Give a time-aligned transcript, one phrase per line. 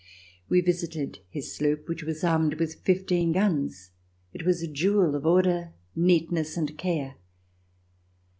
[0.49, 3.91] We visited his sloop, which was armed with fifteen guns.
[4.33, 7.17] It was a jewel of order, neatness and care.